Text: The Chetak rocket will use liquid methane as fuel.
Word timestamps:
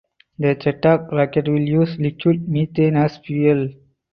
The 0.39 0.55
Chetak 0.55 1.11
rocket 1.11 1.47
will 1.47 1.59
use 1.61 1.99
liquid 1.99 2.49
methane 2.49 2.97
as 2.97 3.17
fuel. 3.17 3.69